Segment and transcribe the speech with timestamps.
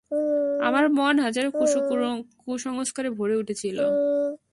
[0.61, 1.49] আমার মন হাজারো
[2.45, 3.77] কুসংস্কারে ভরে উঠেছিল।